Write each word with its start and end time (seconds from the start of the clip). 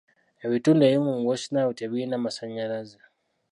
Ebitundu 0.45 0.81
ebimu 0.85 1.09
mu 1.17 1.23
West 1.29 1.47
Nile 1.53 1.73
tebirina 1.79 2.15
masannyalaze. 2.25 2.99